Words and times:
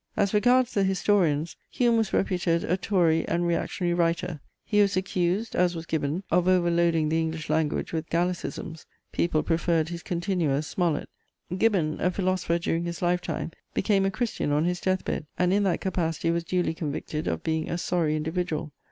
As 0.17 0.33
regards 0.33 0.73
the 0.73 0.83
historians, 0.83 1.55
Hume 1.69 1.97
was 1.97 2.11
reputed 2.11 2.63
a 2.63 2.75
Tory 2.75 3.23
and 3.27 3.45
reactionary 3.45 3.93
writer: 3.93 4.39
he 4.65 4.81
was 4.81 4.97
accused, 4.97 5.55
as 5.55 5.75
was 5.75 5.85
Gibbon, 5.85 6.23
of 6.31 6.47
over 6.47 6.71
loading 6.71 7.09
the 7.09 7.19
English 7.19 7.51
language 7.51 7.93
with 7.93 8.09
gallicisms; 8.09 8.87
people 9.11 9.43
preferred 9.43 9.89
his 9.89 10.01
continuer, 10.01 10.63
Smollett. 10.63 11.07
Gibbon, 11.55 11.99
a 12.01 12.09
philosopher 12.09 12.57
during 12.57 12.85
his 12.85 13.03
lifetime, 13.03 13.51
became 13.75 14.03
a 14.03 14.09
Christian 14.09 14.51
on 14.51 14.65
his 14.65 14.81
death 14.81 15.05
bed, 15.05 15.27
and 15.37 15.53
in 15.53 15.61
that 15.65 15.81
capacity 15.81 16.31
was 16.31 16.43
duly 16.45 16.73
convicted 16.73 17.27
of 17.27 17.43
being 17.43 17.69
a 17.69 17.77
sorry 17.77 18.15
individual. 18.15 18.71